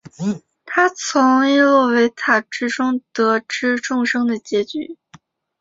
[0.65, 4.97] 他从伊露维塔之中得知众生的结局。